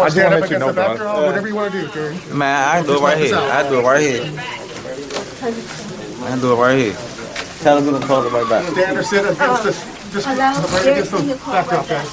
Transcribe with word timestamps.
want 0.00 0.06
I 0.06 0.08
to 0.08 0.14
just 0.14 0.16
stand 0.16 0.32
wanna 0.32 0.36
up 0.36 0.40
let 0.42 0.50
you 0.50 0.56
against 0.56 0.74
the 0.74 0.82
know, 0.88 0.96
bro. 0.96 1.26
Whatever 1.26 1.48
you 1.48 1.54
want 1.54 1.72
to 1.72 1.80
do, 1.80 1.86
Terry. 1.88 2.16
Man, 2.34 2.68
I 2.68 2.82
do 2.82 2.96
it 2.96 3.00
right 3.00 3.18
here. 3.18 3.36
I 3.36 3.68
do 3.68 3.78
it 3.78 3.84
right 3.84 4.00
here. 4.00 4.22
I 6.22 6.38
do 6.40 6.52
it 6.52 6.56
right 6.56 6.78
here. 6.78 6.96
Tell 7.60 7.78
him 7.78 7.84
gonna 7.90 8.06
call 8.06 8.24
it 8.26 8.32
right 8.32 8.48
back. 8.48 8.64
Stand 8.72 8.98
or 8.98 9.02
sit 9.02 9.24
against 9.24 9.62
the, 9.64 9.72
just 10.12 10.26
right 10.26 10.86
against 10.86 11.10
the 11.12 11.38
backdrop, 11.46 11.88
guys. 11.88 12.10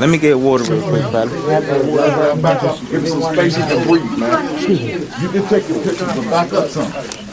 Let 0.00 0.08
me 0.08 0.18
get 0.18 0.36
water 0.36 0.64
real 0.64 0.82
quick, 0.88 1.02
fella. 1.12 1.30
Back 2.42 2.62
up. 2.64 2.80
Give 2.90 3.02
me 3.02 3.08
some 3.08 3.22
space 3.22 3.54
to 3.54 3.84
breathe, 3.86 4.18
man. 4.18 4.60
You 5.22 5.28
can 5.28 5.46
take 5.48 5.68
your 5.68 5.82
picture, 5.84 6.06
but 6.06 6.24
back 6.30 6.52
up 6.52 6.68
some. 6.68 6.90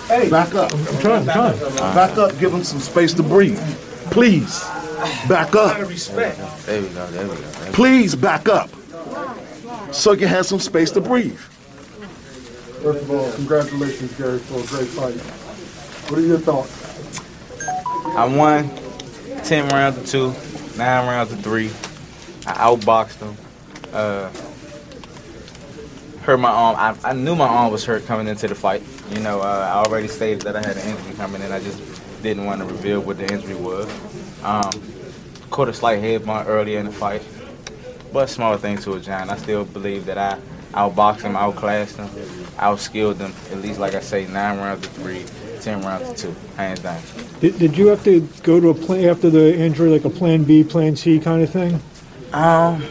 Hey, 0.08 0.30
back 0.30 0.54
up. 0.54 0.72
I'm 0.74 1.00
trying, 1.00 1.30
I'm 1.30 1.56
trying. 1.58 1.60
Back 1.96 2.18
up, 2.18 2.38
give 2.38 2.52
them 2.52 2.64
some 2.64 2.80
space 2.80 3.14
to 3.16 3.24
breathe. 3.24 3.60
Please, 4.12 4.64
back 5.28 5.56
up. 5.56 5.78
There 5.78 5.88
we 5.88 5.96
go. 5.96 6.16
There 6.66 6.82
we 6.82 6.88
go. 6.90 7.08
There 7.08 7.28
we 7.28 7.36
go. 7.36 7.72
Please 7.72 8.14
back 8.16 8.48
up. 8.50 8.70
So 9.92 10.14
you 10.14 10.20
can 10.20 10.28
have 10.30 10.46
some 10.46 10.60
space 10.60 10.92
to 10.92 11.02
breathe. 11.02 11.38
First 11.38 13.04
of 13.04 13.12
all, 13.12 13.32
congratulations, 13.34 14.18
Gary, 14.18 14.40
for 14.40 14.60
a 14.60 14.66
great 14.68 14.88
fight. 14.88 15.16
What 16.10 16.20
are 16.20 16.26
your 16.26 16.40
thoughts? 16.40 16.82
I 18.18 18.26
won 18.26 18.70
10 19.44 19.70
rounds 19.70 20.12
to 20.12 20.34
2, 20.34 20.78
9 20.78 21.08
rounds 21.08 21.30
to 21.32 21.38
3. 21.38 21.68
I 22.48 22.54
outboxed 22.54 23.20
him. 23.20 23.38
Uh, 23.94 24.32
hurt 26.22 26.38
my 26.38 26.50
arm. 26.50 26.76
I, 26.78 27.10
I 27.10 27.14
knew 27.14 27.36
my 27.36 27.48
arm 27.48 27.72
was 27.72 27.86
hurt 27.86 28.06
coming 28.06 28.28
into 28.28 28.48
the 28.48 28.56
fight. 28.56 28.82
You 29.12 29.20
know, 29.20 29.42
uh, 29.42 29.72
I 29.74 29.86
already 29.86 30.08
stated 30.08 30.42
that 30.44 30.56
I 30.56 30.66
had 30.66 30.78
an 30.78 30.88
injury 30.88 31.14
coming 31.16 31.42
in. 31.42 31.52
I 31.52 31.60
just 31.60 31.80
didn't 32.24 32.46
want 32.46 32.62
to 32.62 32.66
reveal 32.66 33.02
what 33.02 33.18
the 33.18 33.32
injury 33.32 33.56
was. 33.56 33.88
Um, 34.44 34.72
caught 35.50 35.68
a 35.68 35.74
slight 35.74 36.00
head 36.00 36.26
bump 36.26 36.48
earlier 36.48 36.80
in 36.80 36.86
the 36.86 36.92
fight. 36.92 37.22
But 38.12 38.30
small 38.30 38.58
thing 38.58 38.78
to 38.80 38.94
a 38.94 39.00
giant. 39.00 39.32
I 39.32 39.38
still 39.38 39.64
believe 39.64 40.06
that 40.06 40.18
I 40.18 40.38
outboxed 40.74 41.22
him, 41.22 41.36
outclassed 41.36 41.98
him, 41.98 42.08
outskilled 42.58 43.20
him. 43.20 43.34
At 43.52 43.62
least, 43.62 43.80
like 43.80 43.94
I 43.94 44.02
say, 44.02 44.28
9 44.28 44.58
rounds 44.58 44.88
to 44.88 44.90
three, 44.94 45.26
ten 45.62 45.82
rounds 45.82 46.22
to 46.22 46.28
2. 46.28 46.36
Hands 46.58 46.80
down. 46.80 47.02
Did, 47.40 47.58
did 47.60 47.78
you 47.78 47.88
have 47.88 48.04
to 48.04 48.22
go 48.44 48.60
to 48.60 48.70
a 48.70 48.74
plan 48.74 49.06
after 49.10 49.30
the 49.30 49.58
injury, 49.58 49.90
like 49.90 50.06
a 50.06 50.10
plan 50.10 50.44
B, 50.44 50.64
plan 50.64 50.96
C 50.96 51.20
kind 51.20 51.42
of 51.42 51.50
thing? 51.50 51.82
Um, 52.34 52.84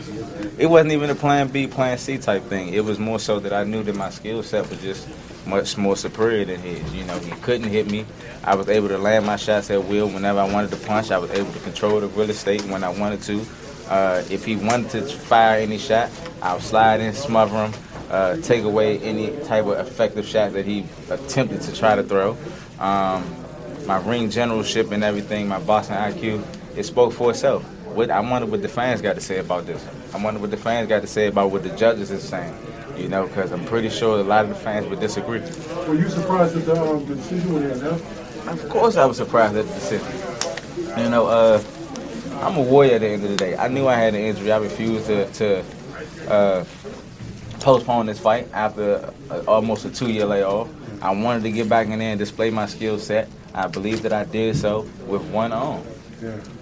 it 0.59 0.67
wasn't 0.67 0.93
even 0.93 1.11
a 1.11 1.15
plan 1.15 1.49
B, 1.49 1.67
plan 1.67 1.99
C 1.99 2.19
type 2.19 2.43
thing. 2.45 2.73
It 2.73 2.85
was 2.85 2.99
more 2.99 3.19
so 3.19 3.41
that 3.41 3.53
I 3.53 3.65
knew 3.65 3.83
that 3.83 3.97
my 3.97 4.11
skill 4.11 4.43
set 4.43 4.69
was 4.69 4.81
just 4.81 5.09
much 5.47 5.77
more 5.77 5.97
superior 5.97 6.45
than 6.45 6.61
his. 6.61 6.95
You 6.95 7.05
know, 7.05 7.19
he 7.19 7.31
couldn't 7.43 7.69
hit 7.71 7.91
me. 7.91 8.05
I 8.45 8.55
was 8.55 8.69
able 8.69 8.89
to 8.89 8.99
land 8.99 9.27
my 9.27 9.37
shots 9.37 9.71
at 9.71 9.85
will 9.85 10.09
whenever 10.09 10.39
I 10.41 10.53
wanted 10.53 10.71
to 10.71 10.77
punch. 10.77 11.11
I 11.11 11.19
was 11.19 11.31
able 11.31 11.53
to 11.53 11.59
control 11.61 12.01
the 12.01 12.09
real 12.09 12.31
estate 12.31 12.63
when 12.65 12.85
I 12.85 12.89
wanted 12.91 13.23
to. 13.23 13.45
Uh, 13.91 14.23
if 14.31 14.45
he 14.45 14.55
wanted 14.55 14.89
to 14.89 15.03
fire 15.03 15.59
any 15.59 15.77
shot, 15.77 16.11
I'll 16.41 16.61
slide 16.61 17.01
in, 17.01 17.13
smother 17.13 17.67
him, 17.67 17.75
uh, 18.09 18.37
take 18.37 18.63
away 18.63 18.99
any 19.01 19.37
type 19.45 19.67
of 19.67 19.85
effective 19.85 20.27
shot 20.27 20.53
that 20.53 20.65
he 20.65 20.87
attempted 21.11 21.61
to 21.63 21.75
try 21.75 21.97
to 21.97 22.05
throw. 22.05 22.37
Um, 22.79 23.37
my 23.87 23.99
ring 24.09 24.31
generalship 24.31 24.93
and 24.93 25.03
everything, 25.03 25.49
my 25.49 25.59
boxing 25.59 25.97
IQ, 25.97 26.45
it 26.77 26.85
spoke 26.85 27.13
for 27.13 27.31
itself. 27.31 27.65
What 27.95 28.11
I 28.11 28.21
wonder 28.21 28.47
what 28.47 28.63
the 28.63 28.69
fans 28.69 29.03
got 29.03 29.17
to 29.17 29.21
say 29.21 29.39
about 29.39 29.67
this. 29.67 29.85
I 30.15 30.23
wonder 30.23 30.39
what 30.39 30.53
the 30.53 30.57
fans 30.57 30.89
got 30.89 31.01
to 31.01 31.09
say 31.09 31.27
about 31.27 31.51
what 31.51 31.65
the 31.65 31.71
judges 31.71 32.13
is 32.13 32.23
saying. 32.23 32.55
You 32.97 33.09
know, 33.09 33.27
because 33.27 33.51
I'm 33.51 33.65
pretty 33.65 33.91
sure 33.91 34.21
a 34.21 34.23
lot 34.23 34.45
of 34.45 34.51
the 34.51 34.55
fans 34.55 34.87
would 34.87 35.01
disagree. 35.01 35.41
Were 35.41 35.95
you 35.97 36.09
surprised 36.09 36.57
at 36.57 36.67
the, 36.67 36.81
um, 36.81 37.05
the 37.07 37.17
decision 37.17 37.55
when 37.55 37.65
announced? 37.65 38.05
Of 38.47 38.69
course, 38.69 38.97
I 38.97 39.05
was 39.07 39.17
surprised 39.17 39.57
at 39.57 39.67
the 39.67 39.75
decision. 39.75 41.03
You 41.03 41.09
know, 41.09 41.27
uh, 41.27 41.63
I'm 42.39 42.57
a 42.57 42.63
warrior 42.63 42.95
at 42.95 43.01
the 43.01 43.09
end 43.09 43.25
of 43.25 43.31
the 43.31 43.37
day. 43.37 43.57
I 43.57 43.69
knew 43.69 43.87
I 43.87 43.95
had 43.95 44.15
an 44.15 44.21
injury. 44.21 44.53
I 44.53 44.59
refused 44.59 45.07
to, 45.07 45.31
to 45.33 45.65
uh, 46.29 46.65
postpone 47.61 48.07
this 48.07 48.19
fight 48.19 48.49
after 48.53 49.13
uh, 49.31 49.43
almost 49.47 49.85
a 49.85 49.91
two-year 49.91 50.27
layoff. 50.27 50.69
I 51.03 51.13
wanted 51.13 51.43
to 51.45 51.53
get 51.53 51.69
back 51.69 51.89
in 51.89 51.99
there 51.99 52.11
and 52.11 52.19
display 52.19 52.51
my 52.51 52.67
skill 52.67 52.99
set. 52.99 53.29
I 53.55 53.67
believe 53.67 54.03
that 54.03 54.13
I 54.13 54.25
did 54.25 54.57
so 54.57 54.89
with 55.07 55.23
one 55.31 55.53
arm, 55.53 55.83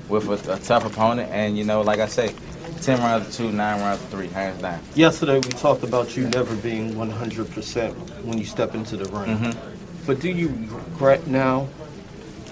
with 0.09 0.29
a, 0.29 0.55
a 0.55 0.59
tough 0.59 0.85
opponent. 0.85 1.31
And 1.31 1.57
you 1.59 1.65
know, 1.65 1.83
like 1.83 2.01
I 2.01 2.07
say, 2.07 2.35
10 2.83 2.99
rounds 3.01 3.27
to 3.27 3.37
two, 3.37 3.53
nine 3.53 3.81
rounds 3.81 4.01
to 4.03 4.07
three, 4.09 4.29
hands 4.29 4.63
down. 4.63 4.81
Yesterday 4.95 5.35
we 5.35 5.51
talked 5.51 5.83
about 5.83 6.17
you 6.17 6.29
never 6.29 6.55
being 6.57 6.95
100% 6.95 8.25
when 8.25 8.39
you 8.39 8.45
step 8.45 8.75
into 8.75 8.97
the 8.97 9.05
ring. 9.17 9.37
Mm-hmm. 9.37 10.07
But 10.07 10.21
do 10.21 10.31
you 10.31 10.49
regret 10.49 11.27
now 11.27 11.69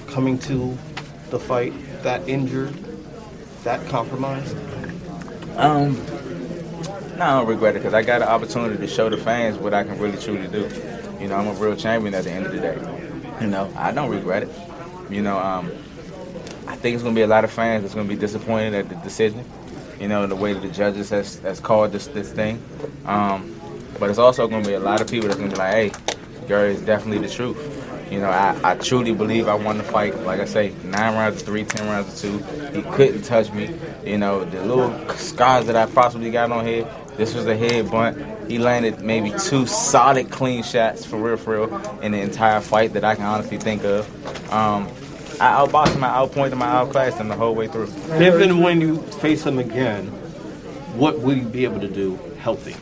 coming 0.09 0.39
to 0.41 0.77
the 1.31 1.39
fight 1.39 1.73
that 2.03 2.29
injured, 2.29 2.75
that 3.67 3.85
compromised? 3.89 4.57
Um, 5.57 5.95
no, 7.17 7.25
I 7.25 7.39
don't 7.39 7.49
regret 7.49 7.75
it 7.75 7.81
because 7.81 7.95
I 7.95 8.03
got 8.03 8.23
an 8.23 8.29
opportunity 8.29 8.77
to 8.79 8.87
show 8.87 9.11
the 9.11 9.17
fans 9.17 9.59
what 9.59 9.75
I 9.75 9.83
can 9.83 9.99
really 9.99 10.17
truly 10.19 10.47
do. 10.47 10.71
You 11.21 11.29
know, 11.29 11.35
I'm 11.35 11.49
a 11.49 11.53
real 11.55 11.75
champion 11.75 12.15
at 12.15 12.25
the 12.25 12.31
end 12.31 12.47
of 12.47 12.53
the 12.53 12.61
day. 12.61 12.79
You 13.41 13.49
know, 13.49 13.73
I 13.77 13.91
don't 13.91 14.09
regret 14.09 14.45
it. 14.45 14.51
You 15.11 15.23
know, 15.23 15.37
um, 15.37 15.73
I 16.69 16.77
think 16.77 16.95
it's 16.95 17.03
gonna 17.03 17.15
be 17.15 17.23
a 17.23 17.27
lot 17.27 17.43
of 17.43 17.51
fans 17.51 17.83
that's 17.83 17.95
gonna 17.95 18.09
be 18.09 18.17
disappointed 18.17 18.75
at 18.75 18.89
the 18.89 18.95
decision. 18.97 19.45
You 19.99 20.09
know, 20.09 20.27
the 20.29 20.37
way 20.37 20.53
that 20.53 20.61
the 20.61 20.71
judges 20.71 21.11
has, 21.11 21.41
has 21.41 21.59
called 21.59 21.91
this 21.91 22.07
this 22.07 22.33
thing. 22.33 22.63
Um, 23.05 23.59
but 23.99 24.11
it's 24.11 24.19
also 24.19 24.47
gonna 24.47 24.65
be 24.65 24.75
a 24.75 24.81
lot 24.81 25.01
of 25.01 25.11
people 25.11 25.27
that's 25.27 25.41
gonna 25.41 25.51
be 25.51 25.57
like, 25.57 25.73
hey, 25.73 25.93
Gary 26.47 26.75
is 26.75 26.83
definitely 26.83 27.27
the 27.27 27.33
truth. 27.33 27.86
You 28.11 28.21
know, 28.21 28.31
I, 28.31 28.59
I 28.63 28.75
truly 28.77 29.13
believe 29.13 29.49
I 29.49 29.55
won 29.55 29.79
the 29.79 29.85
fight. 29.85 30.17
Like 30.23 30.41
I 30.41 30.45
say, 30.45 30.73
nine 30.85 31.15
rounds 31.15 31.41
to 31.41 31.47
three, 31.47 31.65
ten 31.65 31.89
rounds 31.89 32.21
to 32.21 32.29
two. 32.29 32.39
He 32.77 32.83
couldn't 32.93 33.23
touch 33.23 33.53
me. 33.53 33.75
You 34.05 34.19
know, 34.19 34.45
the 34.45 34.65
little 34.65 35.09
scars 35.17 35.67
that 35.67 35.77
I 35.77 35.87
possibly 35.87 36.31
got 36.31 36.53
on 36.53 36.65
here, 36.65 36.89
this 37.17 37.35
was 37.35 37.47
a 37.47 37.57
head 37.57 37.91
bunt. 37.91 38.49
He 38.49 38.59
landed 38.59 39.01
maybe 39.01 39.33
two 39.39 39.67
solid 39.67 40.31
clean 40.31 40.63
shots 40.63 41.05
for 41.05 41.17
real, 41.17 41.37
for 41.37 41.67
real, 41.67 42.01
in 42.01 42.13
the 42.13 42.21
entire 42.21 42.61
fight 42.61 42.93
that 42.93 43.03
I 43.03 43.17
can 43.17 43.25
honestly 43.25 43.59
think 43.59 43.83
of. 43.83 44.07
Um, 44.53 44.89
I 45.41 45.67
outboxed 45.67 45.95
him, 45.95 46.05
I 46.05 46.09
outpointed 46.09 46.53
him, 46.53 46.63
I 46.63 46.67
outclassed 46.67 47.19
him 47.19 47.29
the 47.29 47.35
whole 47.35 47.55
way 47.55 47.67
through. 47.67 47.89
If 48.13 48.41
and 48.41 48.63
when 48.63 48.81
you 48.81 49.03
face 49.03 49.45
him 49.45 49.59
again, 49.59 50.07
what 50.97 51.21
will 51.21 51.37
you 51.37 51.43
be 51.43 51.65
able 51.65 51.81
to 51.81 51.89
do 51.89 52.19
healthy? 52.39 52.77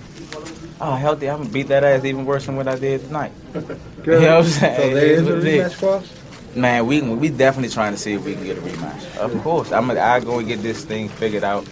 Oh, 0.87 0.97
healthy, 0.97 1.31
I'm 1.31 1.39
gonna 1.39 1.49
beat 1.49 1.69
that 1.69 1.83
ass 1.83 2.05
even 2.05 2.27
worse 2.27 2.45
than 2.45 2.56
what 2.56 2.69
I 2.69 2.77
did 2.77 3.00
tonight. 3.06 3.33
you 3.55 3.62
know 4.05 4.37
what 4.37 4.45
I'm 4.45 4.45
saying? 4.45 4.77
So 4.77 4.95
there 4.95 5.06
is 5.06 5.21
a 5.22 5.25
what 5.25 5.39
it 5.39 5.47
is. 5.47 5.72
rematch 5.72 5.75
for 5.77 5.89
us? 5.95 6.55
Man, 6.55 6.87
we 6.87 7.00
we 7.00 7.31
definitely 7.31 7.71
trying 7.71 7.93
to 7.95 7.99
see 7.99 8.12
if 8.12 8.22
we 8.22 8.34
can 8.34 8.45
get 8.45 8.59
a 8.59 8.61
rematch. 8.61 9.17
Of 9.17 9.43
course, 9.43 9.73
I'm 9.73 9.87
gonna 9.87 10.00
I 10.00 10.21
go 10.21 10.41
and 10.41 10.47
get 10.47 10.61
this 10.61 10.84
thing 10.84 11.09
figured 11.09 11.43
out. 11.43 11.67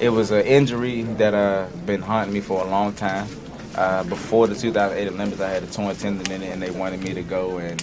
It 0.00 0.10
was 0.10 0.32
an 0.32 0.44
injury 0.44 1.04
that 1.16 1.32
uh 1.32 1.66
been 1.86 2.02
haunting 2.02 2.34
me 2.34 2.40
for 2.42 2.60
a 2.60 2.68
long 2.68 2.92
time. 2.92 3.26
Uh, 3.74 4.04
before 4.04 4.46
the 4.46 4.54
2008 4.54 5.14
Olympics, 5.14 5.40
I 5.40 5.48
had 5.48 5.62
a 5.62 5.66
torn 5.66 5.96
tendon 5.96 6.30
in 6.30 6.42
it, 6.42 6.52
and 6.52 6.60
they 6.60 6.70
wanted 6.70 7.02
me 7.02 7.14
to 7.14 7.22
go 7.22 7.56
and 7.56 7.82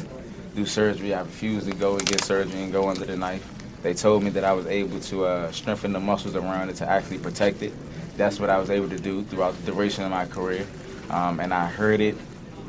do 0.56 0.68
surgery. 0.68 1.16
I 1.16 1.22
refused 1.22 1.68
to 1.68 1.76
go 1.76 1.98
and 1.98 2.06
get 2.06 2.24
surgery 2.24 2.62
and 2.62 2.72
go 2.72 2.90
under 2.90 3.06
the 3.06 3.18
knife. 3.18 3.44
They 3.86 3.94
told 3.94 4.24
me 4.24 4.32
that 4.32 4.44
I 4.44 4.52
was 4.52 4.66
able 4.66 5.00
to 5.00 5.26
uh, 5.26 5.52
strengthen 5.52 5.94
the 5.94 6.00
muscles 6.00 6.36
around 6.36 6.70
it 6.70 6.76
to 6.78 6.90
actually 6.90 7.20
protect 7.20 7.62
it. 7.62 7.72
That's 8.18 8.40
what 8.40 8.50
I 8.50 8.58
was 8.58 8.72
able 8.72 8.90
to 8.90 8.98
do 8.98 9.22
throughout 9.26 9.56
the 9.58 9.72
duration 9.72 10.04
of 10.04 10.10
my 10.10 10.26
career. 10.26 10.66
Um, 11.12 11.40
and 11.40 11.54
I 11.54 11.68
heard 11.68 12.02
it 12.02 12.16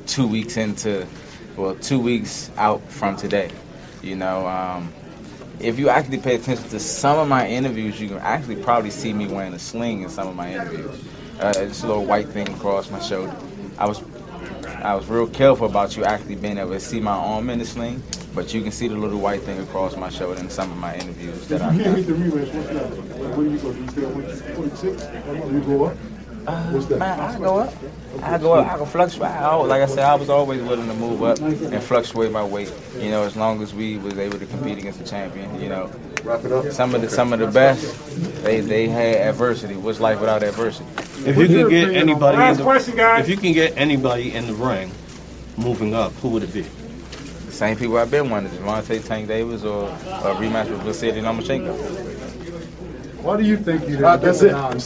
two 0.06 0.28
weeks 0.28 0.58
into, 0.58 1.06
well, 1.56 1.74
two 1.76 1.98
weeks 1.98 2.50
out 2.58 2.82
from 2.90 3.16
today. 3.16 3.50
You 4.02 4.16
know, 4.16 4.46
um, 4.46 4.92
if 5.58 5.78
you 5.78 5.88
actually 5.88 6.18
pay 6.18 6.34
attention 6.34 6.68
to 6.68 6.78
some 6.78 7.18
of 7.18 7.28
my 7.28 7.48
interviews, 7.48 7.98
you 7.98 8.08
can 8.08 8.18
actually 8.18 8.62
probably 8.62 8.90
see 8.90 9.14
me 9.14 9.26
wearing 9.26 9.54
a 9.54 9.58
sling 9.58 10.02
in 10.02 10.10
some 10.10 10.28
of 10.28 10.36
my 10.36 10.52
interviews. 10.52 11.02
Uh, 11.40 11.54
a 11.56 11.64
little 11.64 12.04
white 12.04 12.28
thing 12.28 12.46
across 12.50 12.90
my 12.90 13.00
shoulder. 13.00 13.34
I 13.78 13.86
was, 13.86 14.02
I 14.82 14.94
was 14.94 15.06
real 15.08 15.26
careful 15.26 15.66
about 15.66 15.96
you 15.96 16.04
actually 16.04 16.36
being 16.36 16.58
able 16.58 16.70
to 16.72 16.80
see 16.80 17.00
my 17.00 17.12
arm 17.12 17.50
in 17.50 17.58
the 17.58 17.64
sling, 17.64 18.02
but 18.34 18.52
you 18.54 18.62
can 18.62 18.70
see 18.72 18.88
the 18.88 18.96
little 18.96 19.18
white 19.18 19.42
thing 19.42 19.58
across 19.60 19.96
my 19.96 20.08
shoulder 20.08 20.40
in 20.40 20.50
some 20.50 20.70
of 20.70 20.78
my 20.78 20.94
interviews 20.96 21.48
that 21.48 21.62
I've 21.62 21.74
you 21.76 21.84
hit 21.84 22.06
the 22.06 22.12
rematch, 22.12 22.54
what's 22.54 22.70
next? 22.70 22.96
Like, 23.18 23.36
Where 23.36 23.46
do 23.46 23.52
you 23.52 23.58
go? 23.58 23.72
Do 23.72 23.80
you 23.80 23.88
stay 23.88 24.04
at 24.04 24.14
126? 24.14 25.52
You 25.52 25.60
go 25.60 25.84
up? 25.86 25.96
Uh, 26.46 26.62
what's 26.70 26.86
that? 26.86 26.98
Man, 27.00 27.18
I 27.18 27.38
go 27.40 27.58
up. 27.58 27.74
I 28.22 28.38
go 28.38 28.52
up. 28.52 28.66
I 28.72 28.76
can 28.76 28.86
fluctuate. 28.86 29.30
I, 29.32 29.54
like 29.56 29.82
I 29.82 29.86
said, 29.86 30.04
I 30.04 30.14
was 30.14 30.28
always 30.30 30.62
willing 30.62 30.86
to 30.86 30.94
move 30.94 31.22
up 31.24 31.40
and 31.40 31.82
fluctuate 31.82 32.30
my 32.30 32.44
weight. 32.44 32.72
You 33.00 33.10
know, 33.10 33.24
as 33.24 33.34
long 33.34 33.60
as 33.62 33.74
we 33.74 33.98
was 33.98 34.16
able 34.16 34.38
to 34.38 34.46
compete 34.46 34.78
against 34.78 35.00
the 35.00 35.04
champion. 35.04 35.60
You 35.60 35.68
know, 35.70 35.90
Wrap 36.22 36.44
it 36.44 36.52
up. 36.52 36.70
some 36.70 36.94
of 36.94 37.00
the 37.00 37.10
some 37.10 37.32
of 37.32 37.40
the 37.40 37.48
best, 37.48 38.35
they 38.46 38.60
they 38.60 38.88
had 38.88 39.28
adversity. 39.28 39.74
What's 39.74 40.00
life 40.00 40.20
without 40.20 40.42
adversity? 40.42 40.88
If 41.28 41.36
you 41.36 41.48
could 41.48 41.70
get 41.70 41.94
anybody 41.94 42.42
in 42.42 42.56
the, 42.56 42.62
question, 42.62 42.96
guys. 42.96 43.24
if 43.24 43.28
you 43.28 43.36
can 43.36 43.52
get 43.52 43.76
anybody 43.76 44.32
in 44.34 44.46
the 44.46 44.54
ring 44.54 44.90
moving 45.56 45.94
up, 45.94 46.12
who 46.14 46.28
would 46.30 46.42
it 46.42 46.52
be? 46.52 46.62
The 46.62 47.52
same 47.52 47.76
people 47.76 47.96
I've 47.98 48.10
been 48.10 48.30
wanting, 48.30 48.52
Gervonta 48.52 49.04
Tank 49.06 49.28
Davis 49.28 49.64
or 49.64 49.88
a 49.88 50.34
rematch 50.34 50.70
with 50.70 50.82
Vasily 50.82 51.20
Lomachenko. 51.20 51.74
Why 53.22 53.36
do 53.36 53.42
you 53.42 53.56
think 53.56 53.82
you 53.82 53.96
didn't 53.96 54.20
that's 54.20 54.42
it. 54.42 54.46
the 54.46 54.52
nod? 54.52 54.80